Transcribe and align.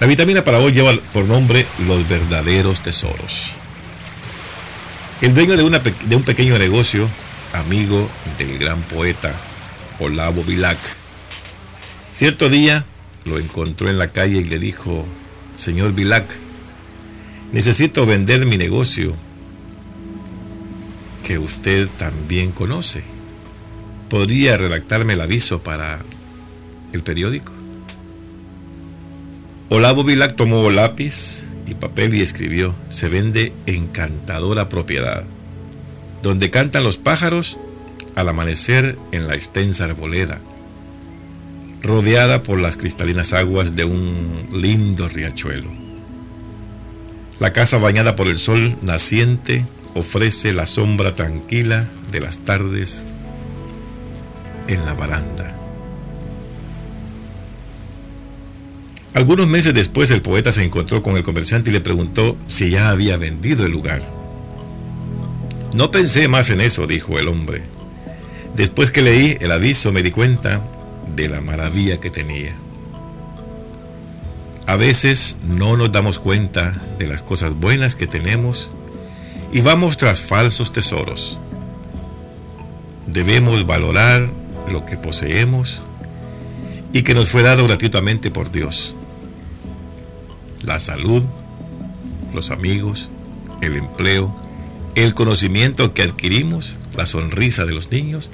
La 0.00 0.06
vitamina 0.06 0.44
para 0.44 0.58
hoy 0.58 0.72
lleva 0.72 0.92
por 1.12 1.24
nombre 1.24 1.66
Los 1.84 2.08
verdaderos 2.08 2.82
tesoros. 2.82 3.56
El 5.20 5.34
dueño 5.34 5.56
de, 5.56 6.14
un 6.14 6.22
pequeño 6.22 6.56
negocio, 6.56 7.08
amigo 7.52 8.08
del 8.38 8.58
gran 8.58 8.80
poeta 8.82 9.34
Olavo 9.98 10.44
Bilac, 10.44 10.78
cierto 12.12 12.48
día 12.48 12.84
lo 13.24 13.40
encontró 13.40 13.90
en 13.90 13.98
la 13.98 14.12
calle 14.12 14.38
y 14.38 14.44
le 14.44 14.60
dijo, 14.60 15.04
Señor 15.56 15.92
Bilac, 15.92 16.32
necesito 17.52 18.06
vender 18.06 18.46
mi 18.46 18.56
negocio 18.56 19.16
que 21.26 21.38
usted 21.38 21.88
también 21.98 22.52
conoce. 22.52 23.02
¿Podría 24.08 24.56
redactarme 24.56 25.14
el 25.14 25.20
aviso 25.20 25.60
para 25.60 25.98
el 26.92 27.02
periódico? 27.02 27.57
Olavo 29.70 30.02
Vilac 30.02 30.34
tomó 30.34 30.70
lápiz 30.70 31.44
y 31.66 31.74
papel 31.74 32.14
y 32.14 32.22
escribió, 32.22 32.74
se 32.88 33.08
vende 33.08 33.52
encantadora 33.66 34.70
propiedad, 34.70 35.24
donde 36.22 36.50
cantan 36.50 36.84
los 36.84 36.96
pájaros 36.96 37.58
al 38.14 38.30
amanecer 38.30 38.96
en 39.12 39.28
la 39.28 39.34
extensa 39.34 39.84
arboleda, 39.84 40.38
rodeada 41.82 42.42
por 42.42 42.58
las 42.58 42.78
cristalinas 42.78 43.34
aguas 43.34 43.76
de 43.76 43.84
un 43.84 44.48
lindo 44.52 45.06
riachuelo. 45.06 45.70
La 47.38 47.52
casa 47.52 47.76
bañada 47.76 48.16
por 48.16 48.26
el 48.26 48.38
sol 48.38 48.74
naciente 48.80 49.66
ofrece 49.94 50.54
la 50.54 50.64
sombra 50.64 51.12
tranquila 51.12 51.86
de 52.10 52.20
las 52.20 52.38
tardes 52.38 53.06
en 54.66 54.82
la 54.86 54.94
baranda. 54.94 55.57
Algunos 59.14 59.48
meses 59.48 59.74
después 59.74 60.10
el 60.10 60.22
poeta 60.22 60.52
se 60.52 60.64
encontró 60.64 61.02
con 61.02 61.16
el 61.16 61.22
comerciante 61.22 61.70
y 61.70 61.72
le 61.72 61.80
preguntó 61.80 62.36
si 62.46 62.70
ya 62.70 62.90
había 62.90 63.16
vendido 63.16 63.64
el 63.64 63.72
lugar. 63.72 64.02
No 65.74 65.90
pensé 65.90 66.28
más 66.28 66.50
en 66.50 66.60
eso, 66.60 66.86
dijo 66.86 67.18
el 67.18 67.28
hombre. 67.28 67.62
Después 68.54 68.90
que 68.90 69.02
leí 69.02 69.36
el 69.40 69.52
aviso 69.52 69.92
me 69.92 70.02
di 70.02 70.10
cuenta 70.10 70.60
de 71.16 71.28
la 71.28 71.40
maravilla 71.40 71.98
que 71.98 72.10
tenía. 72.10 72.54
A 74.66 74.76
veces 74.76 75.38
no 75.46 75.76
nos 75.78 75.90
damos 75.90 76.18
cuenta 76.18 76.74
de 76.98 77.06
las 77.06 77.22
cosas 77.22 77.54
buenas 77.54 77.94
que 77.94 78.06
tenemos 78.06 78.70
y 79.52 79.62
vamos 79.62 79.96
tras 79.96 80.20
falsos 80.20 80.72
tesoros. 80.72 81.38
Debemos 83.06 83.66
valorar 83.66 84.28
lo 84.70 84.84
que 84.84 84.98
poseemos 84.98 85.82
y 86.92 87.02
que 87.02 87.14
nos 87.14 87.30
fue 87.30 87.42
dado 87.42 87.66
gratuitamente 87.66 88.30
por 88.30 88.50
Dios 88.50 88.94
la 90.68 90.78
salud, 90.78 91.24
los 92.32 92.50
amigos, 92.50 93.08
el 93.62 93.74
empleo, 93.74 94.36
el 94.94 95.14
conocimiento 95.14 95.94
que 95.94 96.02
adquirimos, 96.02 96.76
la 96.94 97.06
sonrisa 97.06 97.64
de 97.64 97.72
los 97.72 97.90
niños 97.90 98.30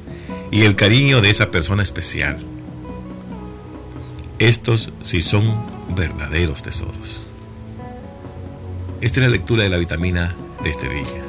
y 0.51 0.63
el 0.63 0.75
cariño 0.75 1.21
de 1.21 1.31
esa 1.31 1.51
persona 1.51 1.83
especial. 1.83 2.45
Estos 4.41 4.93
sí 5.03 5.23
son 5.23 5.45
verdaderos 5.97 6.63
tesoros. 6.63 7.29
Esta 9.01 9.21
es 9.21 9.27
la 9.27 9.31
lectura 9.31 9.63
de 9.63 9.69
la 9.69 9.77
vitamina 9.77 10.35
de 10.63 10.71
este 10.71 10.89
día. 10.89 11.25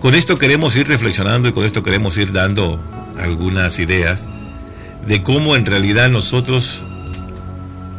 Con 0.00 0.14
esto 0.14 0.38
queremos 0.38 0.74
ir 0.76 0.88
reflexionando 0.88 1.48
y 1.48 1.52
con 1.52 1.64
esto 1.64 1.82
queremos 1.84 2.18
ir 2.18 2.32
dando 2.32 2.82
algunas 3.18 3.78
ideas 3.78 4.28
de 5.06 5.22
cómo 5.22 5.54
en 5.54 5.66
realidad 5.66 6.08
nosotros 6.08 6.82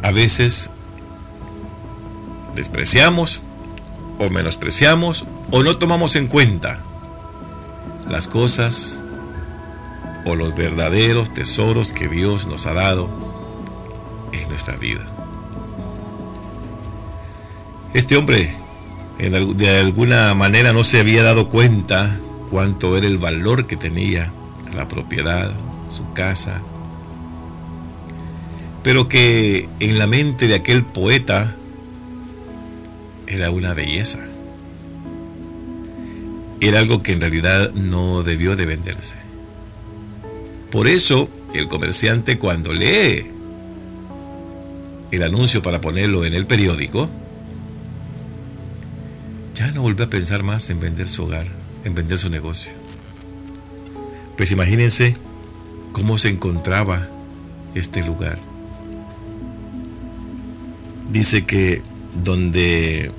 a 0.02 0.10
veces 0.10 0.70
despreciamos 2.54 3.42
o 4.18 4.30
menospreciamos 4.30 5.26
o 5.50 5.62
no 5.62 5.76
tomamos 5.76 6.16
en 6.16 6.26
cuenta 6.26 6.80
las 8.08 8.28
cosas 8.28 9.02
o 10.24 10.34
los 10.34 10.54
verdaderos 10.54 11.32
tesoros 11.32 11.92
que 11.92 12.08
Dios 12.08 12.46
nos 12.46 12.66
ha 12.66 12.74
dado 12.74 13.08
en 14.32 14.48
nuestra 14.48 14.76
vida. 14.76 15.06
Este 17.94 18.16
hombre 18.16 18.54
de 19.18 19.78
alguna 19.78 20.32
manera 20.34 20.72
no 20.72 20.84
se 20.84 21.00
había 21.00 21.22
dado 21.22 21.48
cuenta 21.48 22.18
cuánto 22.50 22.96
era 22.96 23.06
el 23.06 23.18
valor 23.18 23.66
que 23.66 23.76
tenía 23.76 24.32
la 24.74 24.88
propiedad, 24.88 25.50
su 25.88 26.12
casa, 26.12 26.62
pero 28.82 29.08
que 29.08 29.68
en 29.80 29.98
la 29.98 30.06
mente 30.06 30.48
de 30.48 30.54
aquel 30.54 30.84
poeta 30.84 31.54
era 33.30 33.50
una 33.50 33.74
belleza. 33.74 34.18
Era 36.60 36.80
algo 36.80 37.02
que 37.02 37.12
en 37.12 37.20
realidad 37.20 37.72
no 37.72 38.22
debió 38.22 38.56
de 38.56 38.66
venderse. 38.66 39.16
Por 40.70 40.88
eso 40.88 41.30
el 41.54 41.68
comerciante 41.68 42.38
cuando 42.38 42.72
lee 42.72 43.30
el 45.10 45.22
anuncio 45.22 45.62
para 45.62 45.80
ponerlo 45.80 46.24
en 46.24 46.34
el 46.34 46.46
periódico, 46.46 47.08
ya 49.54 49.70
no 49.72 49.82
volvió 49.82 50.06
a 50.06 50.10
pensar 50.10 50.42
más 50.42 50.68
en 50.70 50.80
vender 50.80 51.08
su 51.08 51.24
hogar, 51.24 51.46
en 51.84 51.94
vender 51.94 52.18
su 52.18 52.30
negocio. 52.30 52.72
Pues 54.36 54.52
imagínense 54.52 55.16
cómo 55.92 56.18
se 56.18 56.28
encontraba 56.28 57.08
este 57.74 58.04
lugar. 58.04 58.38
Dice 61.10 61.44
que 61.44 61.82
donde 62.14 63.12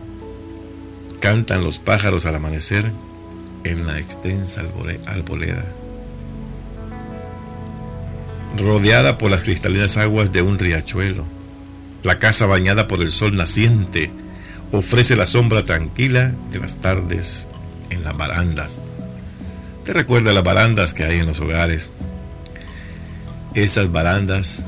cantan 1.20 1.64
los 1.64 1.80
pájaros 1.80 2.26
al 2.26 2.36
amanecer 2.36 2.92
en 3.64 3.86
la 3.86 4.00
extensa 4.00 4.64
alboleda, 5.06 5.66
rodeada 8.58 9.18
por 9.18 9.32
las 9.32 9.44
cristalinas 9.44 9.98
aguas 9.98 10.32
de 10.32 10.42
un 10.42 10.58
riachuelo. 10.58 11.26
La 12.04 12.18
casa 12.18 12.48
bañada 12.48 12.88
por 12.88 13.02
el 13.02 13.12
sol 13.12 13.36
naciente 13.38 14.10
ofrece 14.72 15.16
la 15.16 15.26
sombra 15.26 15.64
tranquila 15.64 16.34
de 16.52 16.60
las 16.60 16.78
tardes 16.78 17.48
en 17.92 18.04
las 18.04 18.18
barandas. 18.18 18.82
¿Te 19.86 19.94
recuerda 19.94 20.34
las 20.34 20.44
barandas 20.44 20.94
que 20.94 21.04
hay 21.04 21.20
en 21.20 21.28
los 21.28 21.40
hogares? 21.40 21.90
Esas 23.54 23.92
barandas 23.92 24.64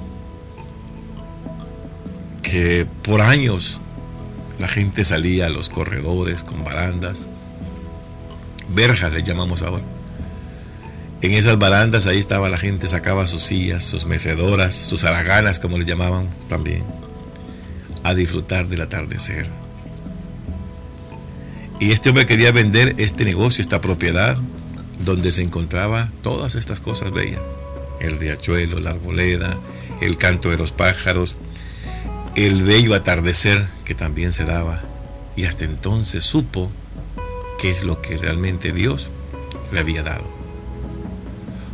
que 2.42 2.86
por 3.04 3.22
años 3.22 3.82
la 4.60 4.68
gente 4.68 5.04
salía 5.04 5.48
a 5.48 5.50
los 5.50 5.70
corredores 5.70 6.44
con 6.44 6.64
barandas, 6.64 7.30
verjas 8.70 9.14
le 9.14 9.24
llamamos 9.24 9.62
ahora. 9.62 9.84
En 11.22 11.32
esas 11.32 11.58
barandas 11.58 12.06
ahí 12.06 12.20
estaba 12.20 12.50
la 12.50 12.58
gente, 12.58 12.88
sacaba 12.88 13.26
sus 13.28 13.44
sillas, 13.44 13.84
sus 13.86 14.06
mecedoras, 14.06 14.76
sus 14.76 15.06
araganas, 15.06 15.60
como 15.60 15.78
le 15.78 15.86
llamaban 15.86 16.30
también, 16.50 16.84
a 18.04 18.14
disfrutar 18.14 18.68
del 18.68 18.82
atardecer. 18.82 19.48
Y 21.80 21.92
este 21.92 22.10
hombre 22.10 22.26
quería 22.26 22.52
vender 22.52 22.96
este 22.98 23.24
negocio, 23.26 23.62
esta 23.62 23.82
propiedad, 23.82 24.38
donde 25.04 25.32
se 25.32 25.42
encontraba 25.42 26.10
todas 26.22 26.56
estas 26.56 26.80
cosas 26.80 27.12
bellas. 27.12 27.42
El 28.00 28.20
riachuelo, 28.20 28.80
la 28.80 28.92
arboleda, 28.92 29.58
el 30.02 30.18
canto 30.18 30.50
de 30.50 30.58
los 30.58 30.72
pájaros, 30.72 31.36
el 32.36 32.64
bello 32.64 32.96
atardecer 32.96 33.68
que 33.86 33.94
también 33.94 34.32
se 34.32 34.46
daba 34.46 34.82
y 35.36 35.46
hasta 35.46 35.66
entonces 35.66 36.24
supo 36.24 36.72
qué 37.60 37.70
es 37.72 37.84
lo 37.84 38.02
que 38.02 38.18
realmente 38.18 38.72
Dios 38.72 39.12
le 39.72 39.80
había 39.80 40.04
dado. 40.04 40.24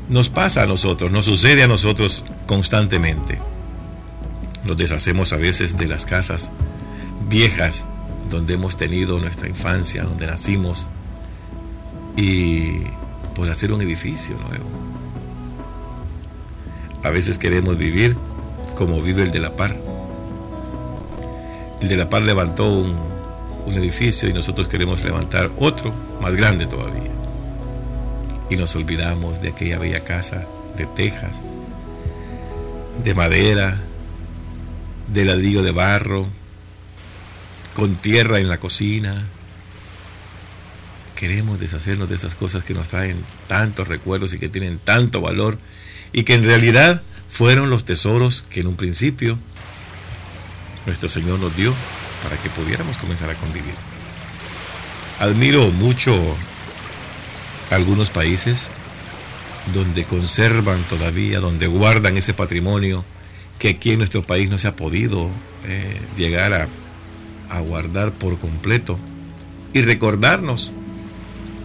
Nos 0.10 0.30
pasa 0.30 0.64
a 0.64 0.66
nosotros, 0.66 1.12
nos 1.12 1.26
sucede 1.26 1.64
a 1.64 1.68
nosotros 1.68 2.26
constantemente. 2.48 3.40
Nos 4.66 4.76
deshacemos 4.78 5.34
a 5.34 5.38
veces 5.38 5.78
de 5.78 5.88
las 5.88 6.06
casas 6.06 6.52
viejas 7.30 7.88
donde 8.30 8.56
hemos 8.56 8.78
tenido 8.78 9.20
nuestra 9.20 9.48
infancia, 9.48 10.04
donde 10.04 10.28
nacimos, 10.28 10.88
y 12.18 12.82
por 13.36 13.50
hacer 13.50 13.72
un 13.72 13.82
edificio 13.82 14.36
nuevo. 14.38 14.66
A 17.04 17.10
veces 17.10 17.38
queremos 17.38 17.78
vivir 17.78 18.18
como 18.76 19.02
vive 19.02 19.24
el 19.24 19.32
de 19.32 19.40
la 19.40 19.56
par 19.56 19.76
el 21.82 21.88
de 21.88 21.98
la 21.98 22.10
Paz 22.10 22.24
levantó 22.24 22.68
un, 22.70 23.20
edificio 23.70 24.28
y 24.28 24.34
nosotros 24.34 24.68
queremos 24.68 25.04
levantar 25.04 25.52
otro 25.60 25.94
más 26.22 26.36
grande 26.36 26.66
todavía. 26.66 27.12
Y 28.50 28.56
nos 28.56 28.76
olvidamos 28.76 29.44
de 29.44 29.50
aquella 29.50 29.78
bella 29.78 30.04
casa 30.04 30.48
de 30.76 30.88
tejas, 30.88 31.44
de 33.04 33.14
madera, 33.14 33.80
de 35.14 35.24
ladrillo 35.24 35.62
de 35.62 35.70
barro, 35.70 36.26
con 37.76 37.96
tierra 37.96 38.40
en 38.40 38.50
la 38.50 38.60
cocina. 38.60 39.28
Queremos 41.16 41.60
deshacernos 41.60 42.10
de 42.10 42.16
esas 42.16 42.34
cosas 42.34 42.64
que 42.64 42.74
nos 42.74 42.88
traen 42.88 43.24
tantos 43.48 43.88
recuerdos 43.88 44.34
y 44.34 44.40
que 44.40 44.50
tienen 44.50 44.80
tanto 44.80 45.22
valor 45.22 45.60
y 46.12 46.24
que 46.24 46.34
en 46.34 46.44
realidad 46.44 47.04
fueron 47.30 47.70
los 47.70 47.86
tesoros 47.86 48.42
que 48.42 48.62
en 48.62 48.68
un 48.68 48.76
principio 48.76 49.38
nuestro 50.86 51.10
Señor 51.10 51.40
nos 51.40 51.56
dio 51.56 51.74
para 52.24 52.38
que 52.42 52.50
pudiéramos 52.50 52.98
comenzar 52.98 53.30
a 53.30 53.36
convivir. 53.36 53.74
Admiro 55.20 55.72
mucho 55.72 56.18
algunos 57.72 58.10
países 58.10 58.72
donde 59.74 60.06
conservan 60.06 60.82
todavía, 60.84 61.40
donde 61.40 61.68
guardan 61.68 62.18
ese 62.18 62.34
patrimonio 62.34 63.04
que 63.60 63.70
aquí 63.70 63.92
en 63.92 64.00
nuestro 64.00 64.24
país 64.24 64.50
no 64.50 64.58
se 64.58 64.68
ha 64.68 64.76
podido 64.76 65.30
eh, 65.66 66.00
llegar 66.16 66.54
a, 66.54 66.68
a 67.50 67.60
guardar 67.60 68.14
por 68.14 68.40
completo 68.40 68.98
y 69.74 69.82
recordarnos 69.82 70.72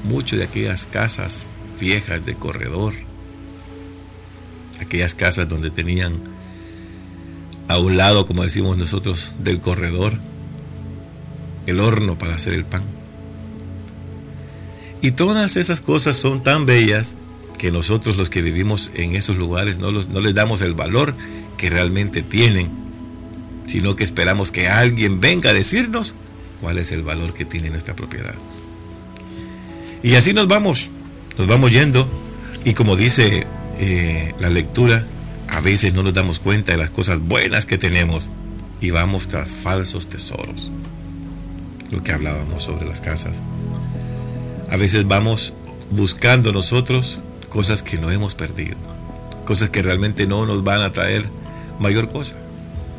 mucho 0.03 0.37
de 0.37 0.45
aquellas 0.45 0.87
casas 0.87 1.47
viejas 1.81 2.27
de 2.27 2.35
corredor, 2.35 2.93
aquellas 4.81 5.15
casas 5.15 5.49
donde 5.49 5.71
tenían 5.71 6.21
a 7.69 7.79
un 7.79 7.97
lado, 7.97 8.27
como 8.27 8.43
decimos 8.43 8.77
nosotros, 8.77 9.35
del 9.39 9.61
corredor, 9.61 10.13
el 11.67 11.81
horno 11.81 12.19
para 12.19 12.35
hacer 12.35 12.55
el 12.55 12.65
pan. 12.65 12.83
Y 15.01 15.13
todas 15.13 15.57
esas 15.57 15.81
cosas 15.81 16.17
son 16.17 16.43
tan 16.43 16.67
bellas 16.67 17.17
que 17.59 17.71
nosotros 17.71 18.17
los 18.17 18.31
que 18.31 18.43
vivimos 18.43 18.91
en 18.95 19.17
esos 19.17 19.37
lugares 19.37 19.79
no, 19.79 19.91
no 19.91 20.21
les 20.21 20.35
damos 20.35 20.63
el 20.63 20.75
valor 20.75 21.15
que 21.57 21.71
realmente 21.71 22.23
tienen, 22.23 22.69
sino 23.67 23.97
que 23.97 24.05
esperamos 24.05 24.51
que 24.51 24.69
alguien 24.69 25.21
venga 25.21 25.51
a 25.51 25.55
decirnos 25.55 26.15
cuál 26.61 26.79
es 26.79 26.93
el 26.93 27.03
valor 27.03 27.35
que 27.35 27.45
tiene 27.45 27.71
nuestra 27.71 27.95
propiedad. 27.95 28.35
Y 30.03 30.15
así 30.15 30.35
nos 30.35 30.49
vamos, 30.49 30.91
nos 31.39 31.47
vamos 31.47 31.73
yendo 31.73 32.09
y 32.65 32.75
como 32.75 32.97
dice 32.97 33.47
eh, 33.79 34.35
la 34.41 34.51
lectura, 34.51 35.07
a 35.55 35.61
veces 35.61 35.95
no 35.95 36.03
nos 36.03 36.13
damos 36.13 36.41
cuenta 36.41 36.73
de 36.73 36.79
las 36.79 36.91
cosas 36.91 37.21
buenas 37.21 37.65
que 37.65 37.79
tenemos 37.79 38.29
y 38.81 38.91
vamos 38.91 39.29
tras 39.29 39.49
falsos 39.49 40.09
tesoros. 40.09 40.73
Lo 41.93 42.03
que 42.03 42.11
hablábamos 42.11 42.65
sobre 42.65 42.87
las 42.87 43.01
casas. 43.01 43.41
A 44.69 44.77
veces 44.77 45.07
vamos 45.07 45.55
buscando 45.93 46.53
nosotros 46.53 47.21
cosas 47.51 47.85
que 47.85 47.99
no 47.99 48.11
hemos 48.11 48.35
perdido, 48.35 48.77
cosas 49.45 49.71
que 49.71 49.81
realmente 49.81 50.27
no 50.27 50.45
nos 50.45 50.65
van 50.65 50.83
a 50.83 50.91
traer 50.91 51.25
mayor 51.79 52.11
cosa. 52.11 52.35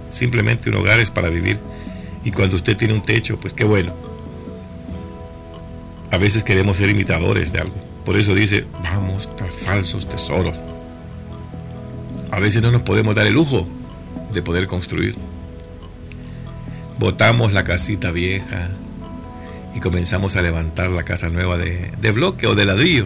Simplemente 0.09 0.69
un 0.69 0.77
hogar 0.77 1.01
es 1.01 1.11
para 1.11 1.27
vivir 1.27 1.59
y 2.23 2.31
cuando 2.31 2.55
usted 2.55 2.77
tiene 2.77 2.93
un 2.93 3.01
techo, 3.01 3.37
pues 3.37 3.53
qué 3.53 3.65
bueno. 3.65 3.93
A 6.09 6.17
veces 6.17 6.45
queremos 6.45 6.77
ser 6.77 6.89
imitadores 6.89 7.51
de 7.51 7.59
algo. 7.59 7.75
Por 8.05 8.15
eso 8.15 8.33
dice, 8.33 8.65
vamos 8.81 9.35
tras 9.35 9.53
falsos 9.53 10.07
tesoros. 10.07 10.55
A 12.35 12.39
veces 12.41 12.61
no 12.61 12.69
nos 12.69 12.81
podemos 12.81 13.15
dar 13.15 13.25
el 13.27 13.33
lujo 13.33 13.65
de 14.33 14.41
poder 14.41 14.67
construir. 14.67 15.15
Botamos 16.99 17.53
la 17.53 17.63
casita 17.63 18.11
vieja 18.11 18.71
y 19.73 19.79
comenzamos 19.79 20.35
a 20.35 20.41
levantar 20.41 20.89
la 20.89 21.03
casa 21.03 21.29
nueva 21.29 21.57
de, 21.57 21.93
de 22.01 22.11
bloque 22.11 22.45
o 22.47 22.53
de 22.53 22.65
ladrillo. 22.65 23.05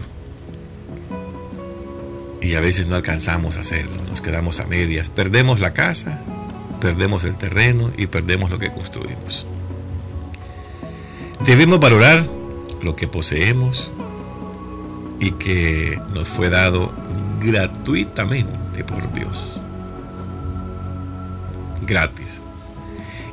Y 2.42 2.54
a 2.56 2.60
veces 2.60 2.88
no 2.88 2.96
alcanzamos 2.96 3.56
a 3.56 3.60
hacerlo, 3.60 4.02
nos 4.08 4.20
quedamos 4.20 4.58
a 4.58 4.66
medias, 4.66 5.10
perdemos 5.10 5.60
la 5.60 5.74
casa, 5.74 6.18
perdemos 6.80 7.22
el 7.22 7.36
terreno 7.36 7.92
y 7.96 8.08
perdemos 8.08 8.50
lo 8.50 8.58
que 8.58 8.72
construimos. 8.72 9.46
Debemos 11.46 11.78
valorar 11.78 12.26
lo 12.82 12.96
que 12.96 13.06
poseemos 13.06 13.92
y 15.20 15.30
que 15.32 16.00
nos 16.12 16.30
fue 16.30 16.50
dado 16.50 16.92
gratuitamente 17.40 18.59
por 18.84 19.12
Dios. 19.12 19.62
Gratis. 21.86 22.42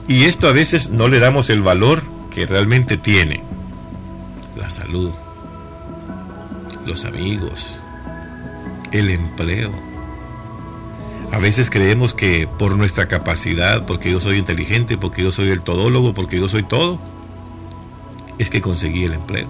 Y 0.07 0.23
esto 0.23 0.47
a 0.47 0.53
veces 0.53 0.91
no 0.91 1.07
le 1.07 1.19
damos 1.19 1.49
el 1.49 1.61
valor 1.61 2.01
que 2.33 2.45
realmente 2.45 2.97
tiene. 2.97 3.43
La 4.55 4.69
salud, 4.69 5.13
los 6.85 7.05
amigos, 7.05 7.81
el 8.91 9.09
empleo. 9.09 9.71
A 11.31 11.39
veces 11.39 11.69
creemos 11.69 12.13
que 12.13 12.47
por 12.47 12.77
nuestra 12.77 13.07
capacidad, 13.07 13.85
porque 13.85 14.11
yo 14.11 14.19
soy 14.19 14.37
inteligente, 14.37 14.97
porque 14.97 15.23
yo 15.23 15.31
soy 15.31 15.49
el 15.49 15.61
todólogo, 15.61 16.13
porque 16.13 16.37
yo 16.37 16.47
soy 16.47 16.63
todo, 16.63 16.99
es 18.37 18.49
que 18.49 18.61
conseguí 18.61 19.03
el 19.03 19.13
empleo. 19.13 19.47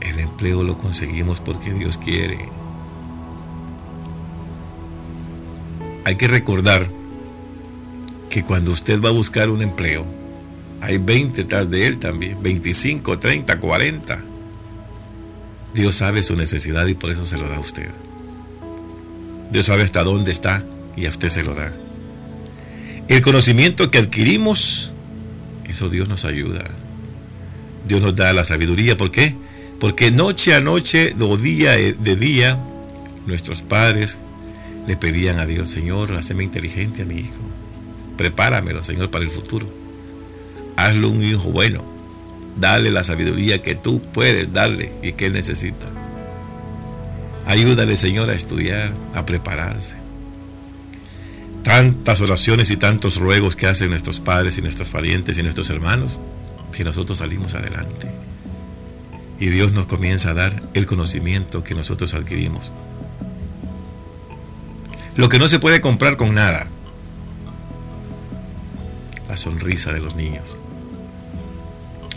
El 0.00 0.20
empleo 0.20 0.62
lo 0.62 0.78
conseguimos 0.78 1.40
porque 1.40 1.72
Dios 1.72 1.98
quiere. 1.98 2.48
Hay 6.10 6.16
que 6.16 6.26
recordar 6.26 6.90
que 8.30 8.42
cuando 8.42 8.72
usted 8.72 9.00
va 9.00 9.10
a 9.10 9.12
buscar 9.12 9.48
un 9.48 9.62
empleo, 9.62 10.04
hay 10.80 10.98
20 10.98 11.42
detrás 11.42 11.70
de 11.70 11.86
él 11.86 12.00
también, 12.00 12.42
25, 12.42 13.20
30, 13.20 13.60
40. 13.60 14.20
Dios 15.72 15.94
sabe 15.94 16.24
su 16.24 16.34
necesidad 16.34 16.84
y 16.88 16.94
por 16.94 17.12
eso 17.12 17.24
se 17.24 17.38
lo 17.38 17.46
da 17.46 17.58
a 17.58 17.60
usted. 17.60 17.86
Dios 19.52 19.66
sabe 19.66 19.84
hasta 19.84 20.02
dónde 20.02 20.32
está 20.32 20.64
y 20.96 21.06
a 21.06 21.10
usted 21.10 21.28
se 21.28 21.44
lo 21.44 21.54
da. 21.54 21.72
El 23.06 23.22
conocimiento 23.22 23.92
que 23.92 23.98
adquirimos, 23.98 24.92
eso 25.68 25.88
Dios 25.88 26.08
nos 26.08 26.24
ayuda. 26.24 26.64
Dios 27.86 28.02
nos 28.02 28.16
da 28.16 28.32
la 28.32 28.44
sabiduría. 28.44 28.96
¿Por 28.96 29.12
qué? 29.12 29.36
Porque 29.78 30.10
noche 30.10 30.56
a 30.56 30.60
noche 30.60 31.14
o 31.20 31.36
día 31.36 31.76
de 31.76 32.16
día, 32.16 32.58
nuestros 33.26 33.62
padres 33.62 34.18
le 34.90 34.96
pedían 34.96 35.38
a 35.38 35.46
Dios, 35.46 35.70
Señor, 35.70 36.12
hazme 36.16 36.42
inteligente 36.42 37.02
a 37.02 37.04
mi 37.04 37.20
hijo. 37.20 37.38
Prepáramelo, 38.16 38.82
Señor, 38.82 39.08
para 39.08 39.22
el 39.22 39.30
futuro. 39.30 39.68
Hazlo 40.74 41.10
un 41.10 41.22
hijo 41.22 41.48
bueno 41.50 41.84
Dale 42.56 42.90
la 42.90 43.04
sabiduría 43.04 43.62
que 43.62 43.76
tú 43.76 44.02
puedes 44.02 44.52
darle 44.52 44.92
y 45.00 45.12
que 45.12 45.26
él 45.26 45.34
necesita. 45.34 45.86
Ayúdale, 47.46 47.96
Señor, 47.96 48.30
a 48.30 48.34
estudiar, 48.34 48.92
a 49.14 49.24
prepararse. 49.24 49.94
Tantas 51.62 52.20
oraciones 52.20 52.72
y 52.72 52.76
tantos 52.76 53.14
ruegos 53.14 53.54
que 53.54 53.68
hacen 53.68 53.90
nuestros 53.90 54.18
padres 54.18 54.58
y 54.58 54.60
nuestros 54.60 54.90
parientes 54.90 55.38
y 55.38 55.44
nuestros 55.44 55.70
hermanos, 55.70 56.18
si 56.72 56.82
nosotros 56.82 57.18
salimos 57.18 57.54
adelante. 57.54 58.08
Y 59.38 59.50
Dios 59.50 59.70
nos 59.70 59.86
comienza 59.86 60.30
a 60.30 60.34
dar 60.34 60.60
el 60.74 60.84
conocimiento 60.84 61.62
que 61.62 61.76
nosotros 61.76 62.12
adquirimos. 62.14 62.72
Lo 65.20 65.28
que 65.28 65.38
no 65.38 65.48
se 65.48 65.58
puede 65.58 65.82
comprar 65.82 66.16
con 66.16 66.34
nada. 66.34 66.66
La 69.28 69.36
sonrisa 69.36 69.92
de 69.92 70.00
los 70.00 70.16
niños. 70.16 70.56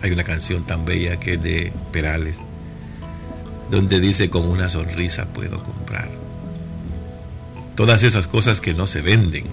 Hay 0.02 0.12
una 0.12 0.24
canción 0.24 0.66
tan 0.66 0.86
bella 0.86 1.20
que 1.20 1.34
es 1.34 1.44
de 1.44 1.74
Perales, 1.92 2.40
donde 3.70 4.00
dice 4.00 4.30
con 4.30 4.48
una 4.48 4.70
sonrisa 4.70 5.26
puedo 5.26 5.62
comprar. 5.62 6.08
Todas 7.76 8.04
esas 8.04 8.28
cosas 8.28 8.62
que 8.62 8.74
no 8.74 8.88
se 8.88 9.02
venden. 9.02 9.48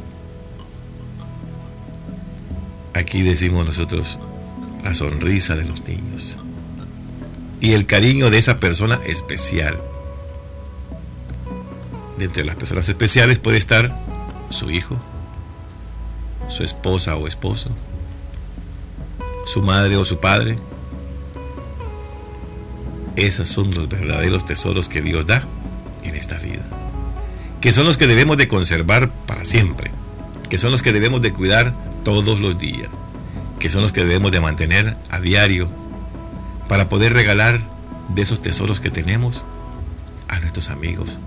Aquí 2.94 3.22
decimos 3.22 3.66
nosotros 3.66 4.20
la 4.84 4.94
sonrisa 4.94 5.56
de 5.56 5.64
los 5.64 5.84
niños 5.88 6.38
y 7.60 7.72
el 7.72 7.86
cariño 7.86 8.30
de 8.30 8.38
esa 8.38 8.60
persona 8.60 9.00
especial. 9.06 9.76
Entre 12.20 12.44
las 12.44 12.54
personas 12.54 12.86
especiales 12.86 13.38
puede 13.38 13.56
estar 13.56 13.98
su 14.50 14.70
hijo, 14.70 14.96
su 16.50 16.64
esposa 16.64 17.16
o 17.16 17.26
esposo, 17.26 17.70
su 19.46 19.62
madre 19.62 19.96
o 19.96 20.04
su 20.04 20.20
padre. 20.20 20.58
Esos 23.16 23.48
son 23.48 23.74
los 23.74 23.88
verdaderos 23.88 24.44
tesoros 24.44 24.88
que 24.88 25.00
Dios 25.00 25.26
da 25.26 25.44
en 26.02 26.14
esta 26.14 26.36
vida, 26.38 26.62
que 27.62 27.72
son 27.72 27.86
los 27.86 27.96
que 27.96 28.06
debemos 28.06 28.36
de 28.36 28.48
conservar 28.48 29.10
para 29.26 29.46
siempre, 29.46 29.90
que 30.50 30.58
son 30.58 30.72
los 30.72 30.82
que 30.82 30.92
debemos 30.92 31.22
de 31.22 31.32
cuidar 31.32 31.74
todos 32.04 32.38
los 32.38 32.58
días, 32.58 32.90
que 33.58 33.70
son 33.70 33.80
los 33.80 33.92
que 33.92 34.04
debemos 34.04 34.30
de 34.30 34.40
mantener 34.40 34.94
a 35.10 35.20
diario 35.20 35.70
para 36.68 36.90
poder 36.90 37.14
regalar 37.14 37.60
de 38.14 38.22
esos 38.22 38.42
tesoros 38.42 38.78
que 38.78 38.90
tenemos 38.90 39.42
a 40.28 40.38
nuestros 40.38 40.68
amigos. 40.68 41.18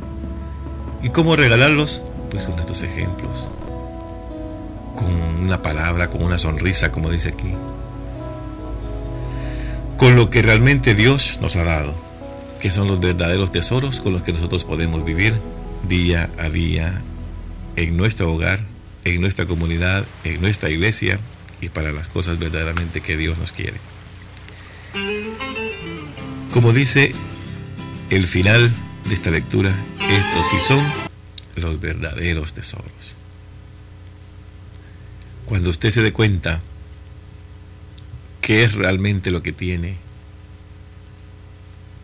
¿Y 1.03 1.09
cómo 1.09 1.35
regalarlos? 1.35 2.01
Pues 2.31 2.43
con 2.43 2.57
estos 2.57 2.81
ejemplos, 2.81 3.47
con 4.95 5.13
una 5.13 5.61
palabra, 5.61 6.09
con 6.09 6.23
una 6.23 6.39
sonrisa, 6.39 6.91
como 6.91 7.11
dice 7.11 7.29
aquí, 7.29 7.51
con 9.97 10.15
lo 10.15 10.29
que 10.29 10.41
realmente 10.41 10.95
Dios 10.95 11.39
nos 11.41 11.57
ha 11.57 11.63
dado, 11.63 11.93
que 12.61 12.71
son 12.71 12.87
los 12.87 13.01
verdaderos 13.01 13.51
tesoros 13.51 13.99
con 13.99 14.13
los 14.13 14.23
que 14.23 14.31
nosotros 14.31 14.63
podemos 14.63 15.03
vivir 15.03 15.37
día 15.87 16.29
a 16.39 16.49
día 16.49 17.01
en 17.75 17.97
nuestro 17.97 18.31
hogar, 18.33 18.59
en 19.03 19.19
nuestra 19.19 19.45
comunidad, 19.45 20.05
en 20.23 20.39
nuestra 20.41 20.69
iglesia 20.69 21.19
y 21.59 21.69
para 21.69 21.91
las 21.91 22.07
cosas 22.07 22.39
verdaderamente 22.39 23.01
que 23.01 23.17
Dios 23.17 23.37
nos 23.37 23.51
quiere. 23.51 23.77
Como 26.53 26.71
dice 26.71 27.13
el 28.09 28.25
final 28.25 28.71
de 29.05 29.13
esta 29.13 29.31
lectura, 29.31 29.71
estos 30.15 30.49
sí 30.49 30.59
son 30.59 30.83
los 31.55 31.79
verdaderos 31.79 32.53
tesoros. 32.53 33.15
Cuando 35.45 35.69
usted 35.69 35.89
se 35.89 36.01
dé 36.01 36.13
cuenta 36.13 36.61
qué 38.41 38.63
es 38.63 38.73
realmente 38.73 39.31
lo 39.31 39.41
que 39.41 39.51
tiene, 39.51 39.97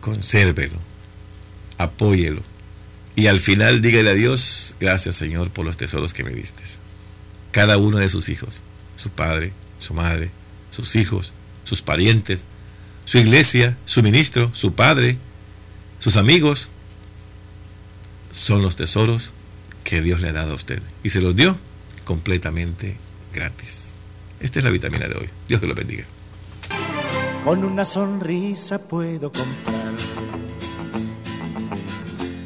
consérvelo, 0.00 0.78
apóyelo 1.78 2.42
y 3.14 3.28
al 3.28 3.38
final 3.38 3.80
dígale 3.80 4.10
a 4.10 4.14
Dios, 4.14 4.76
gracias 4.80 5.16
Señor 5.16 5.50
por 5.50 5.64
los 5.64 5.76
tesoros 5.76 6.12
que 6.12 6.24
me 6.24 6.30
diste. 6.30 6.62
Cada 7.52 7.78
uno 7.78 7.98
de 7.98 8.08
sus 8.08 8.28
hijos, 8.28 8.62
su 8.96 9.10
padre, 9.10 9.52
su 9.78 9.94
madre, 9.94 10.30
sus 10.70 10.96
hijos, 10.96 11.32
sus 11.64 11.82
parientes, 11.82 12.44
su 13.04 13.18
iglesia, 13.18 13.76
su 13.84 14.02
ministro, 14.02 14.50
su 14.54 14.74
padre, 14.74 15.16
sus 15.98 16.16
amigos, 16.16 16.70
son 18.30 18.62
los 18.62 18.76
tesoros 18.76 19.32
que 19.84 20.02
Dios 20.02 20.20
le 20.20 20.28
ha 20.28 20.32
dado 20.32 20.52
a 20.52 20.54
usted. 20.54 20.82
Y 21.02 21.10
se 21.10 21.20
los 21.20 21.36
dio 21.36 21.56
completamente 22.04 22.96
gratis. 23.32 23.96
Esta 24.40 24.58
es 24.58 24.64
la 24.64 24.70
vitamina 24.70 25.06
de 25.06 25.16
hoy. 25.16 25.28
Dios 25.48 25.60
que 25.60 25.66
lo 25.66 25.74
bendiga. 25.74 26.04
Con 27.44 27.64
una 27.64 27.84
sonrisa 27.84 28.78
puedo 28.78 29.32
comprar 29.32 29.80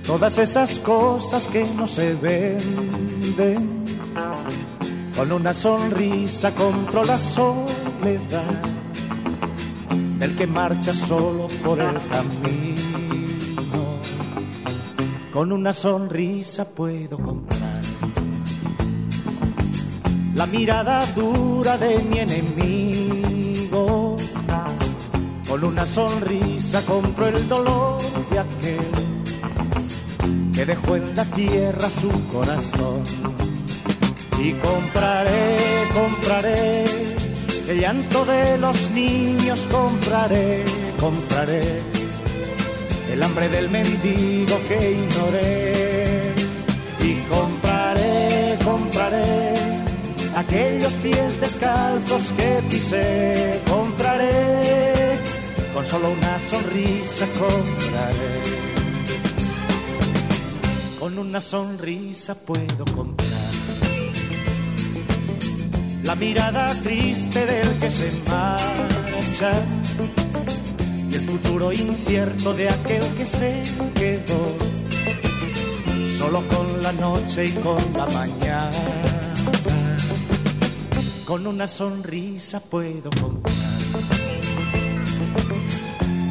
todas 0.07 0.39
esas 0.39 0.79
cosas 0.79 1.47
que 1.49 1.65
no 1.65 1.89
se 1.89 2.15
venden. 2.15 3.85
Con 5.17 5.33
una 5.33 5.55
sonrisa 5.55 6.55
compro 6.55 7.05
la 7.05 7.19
soledad 7.19 8.63
del 10.19 10.37
que 10.37 10.47
marcha 10.47 10.95
solo 10.95 11.49
por 11.65 11.81
el 11.81 11.95
camino. 12.09 12.64
Con 15.35 15.51
una 15.51 15.73
sonrisa 15.73 16.65
puedo 16.65 17.19
comprar 17.19 17.83
la 20.37 20.47
mirada 20.47 21.05
dura 21.07 21.77
de 21.77 21.99
mi 22.05 22.21
enemigo. 22.21 24.15
Con 25.49 25.65
una 25.65 25.89
sonrisa 25.89 26.83
compro 26.83 27.27
el 27.27 27.49
dolor 27.49 28.01
de 28.31 28.39
aquel 28.39 28.93
que 30.53 30.65
dejó 30.67 30.95
en 30.95 31.17
la 31.17 31.25
tierra 31.25 31.91
su 31.91 32.13
corazón. 32.29 33.03
Y 34.39 34.53
compraré, 34.53 35.59
compraré 35.93 36.85
el 37.67 37.81
llanto 37.81 38.25
de 38.25 38.57
los 38.59 38.89
niños, 38.93 39.67
compraré, 39.69 40.65
compraré 41.01 41.94
el 43.15 43.23
hambre 43.23 43.49
del 43.49 43.71
mendigo 43.71 44.57
que 44.69 44.93
ignoré. 44.93 46.35
Y 47.01 47.15
compraré, 47.35 48.59
compraré 48.65 49.55
aquellos 50.37 50.93
pies 50.95 51.41
descalzos 51.41 52.33
que 52.37 52.63
pisé, 52.69 53.61
compraré, 53.71 55.19
con 55.73 55.85
solo 55.85 56.11
una 56.11 56.39
sonrisa 56.39 57.27
compraré. 57.39 58.35
Con 60.99 61.19
una 61.19 61.41
sonrisa 61.41 62.35
puedo 62.35 62.85
comprar 62.87 63.29
la 66.03 66.15
mirada 66.17 66.69
triste 66.83 67.47
del 67.47 67.79
que 67.79 67.91
se 67.91 68.11
marcha 68.29 69.53
futuro 71.27 71.73
incierto 71.73 72.55
de 72.55 72.69
aquel 72.69 73.05
que 73.17 73.25
se 73.25 73.63
quedó 73.95 74.57
solo 76.19 76.43
con 76.49 76.83
la 76.83 76.93
noche 76.93 77.47
y 77.47 77.51
con 77.51 77.79
la 77.95 78.07
mañana 78.07 78.71
con 81.25 81.47
una 81.47 81.67
sonrisa 81.67 82.61
puedo 82.61 83.11
comprar 83.21 83.65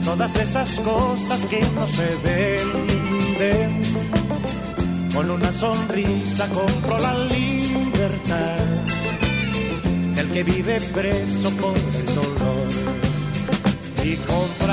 todas 0.03 0.35
esas 0.35 0.79
cosas 0.81 1.45
que 1.45 1.62
no 1.75 1.88
se 1.88 2.07
venden. 2.23 3.81
Con 5.13 5.29
una 5.31 5.51
sonrisa 5.51 6.47
compro 6.50 7.00
la 7.00 7.13
libertad 7.25 8.57
del 10.15 10.29
que 10.29 10.43
vive 10.43 10.79
preso 10.81 11.50
por 11.51 11.75
el 11.77 12.05
dolor. 12.05 12.67
Y 14.03 14.15
compraré, 14.17 14.72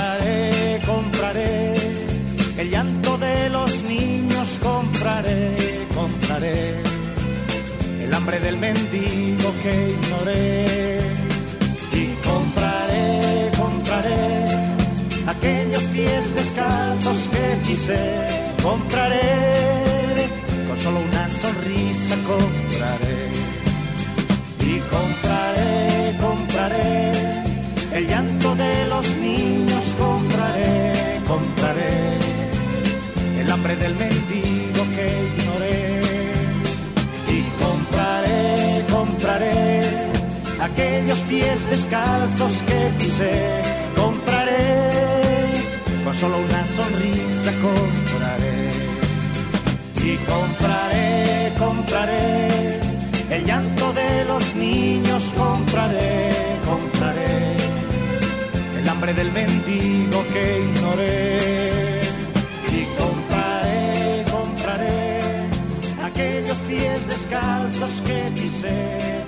el 8.30 8.36
hambre 8.36 8.40
del 8.40 8.56
mendigo 8.58 9.52
que 9.62 9.90
ignoré. 9.90 11.00
Y 11.92 12.06
compraré, 12.24 13.50
compraré 13.56 14.46
aquellos 15.26 15.84
pies 15.84 16.34
descalzos 16.34 17.28
que 17.28 17.68
quise, 17.68 17.98
compraré, 18.62 20.28
con 20.68 20.78
solo 20.78 21.00
una 21.00 21.28
sonrisa 21.28 22.16
compraré. 22.26 22.59
Pies 41.40 41.70
descalzos 41.70 42.62
que 42.68 42.78
pisé, 42.98 43.62
compraré, 43.96 44.62
con 46.04 46.14
solo 46.14 46.36
una 46.38 46.62
sonrisa 46.66 47.52
compraré. 47.66 48.58
Y 50.10 50.16
compraré, 50.32 51.52
compraré 51.58 52.80
el 53.30 53.44
llanto 53.44 53.92
de 53.92 54.24
los 54.24 54.54
niños, 54.54 55.32
compraré, 55.36 56.30
compraré 56.70 57.36
el 58.78 58.88
hambre 58.88 59.12
del 59.14 59.30
mendigo 59.32 60.18
que 60.32 60.44
ignoré. 60.66 62.00
Y 62.78 62.82
compraré, 63.00 64.24
compraré 64.36 65.20
aquellos 66.08 66.58
pies 66.68 67.06
descalzos 67.08 68.00
que 68.06 68.18
pisé, 68.40 69.19